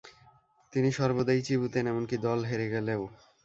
[0.73, 3.01] তিনি সর্বদাই চিবুতেন; এমনকি দল হেরে গেলেও।